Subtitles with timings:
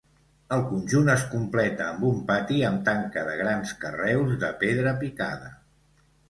[0.55, 5.55] El conjunt es completa amb un pati amb tanca de grans carreus de pedra picada.